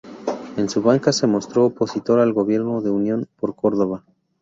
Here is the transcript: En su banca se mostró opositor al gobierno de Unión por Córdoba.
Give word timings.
En 0.57 0.67
su 0.67 0.81
banca 0.81 1.13
se 1.13 1.27
mostró 1.27 1.65
opositor 1.67 2.21
al 2.21 2.33
gobierno 2.33 2.81
de 2.81 2.89
Unión 2.89 3.29
por 3.39 3.55
Córdoba. 3.55 4.03